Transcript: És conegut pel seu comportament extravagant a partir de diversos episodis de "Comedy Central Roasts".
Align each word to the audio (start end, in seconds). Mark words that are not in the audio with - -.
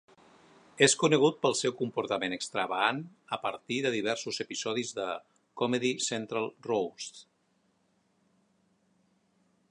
És 0.85 0.93
conegut 1.01 1.35
pel 1.41 1.55
seu 1.57 1.73
comportament 1.81 2.35
extravagant 2.37 3.01
a 3.37 3.37
partir 3.43 3.77
de 3.87 3.91
diversos 3.95 4.41
episodis 4.45 4.93
de 5.01 5.05
"Comedy 5.63 5.91
Central 6.07 6.49
Roasts". 6.71 7.27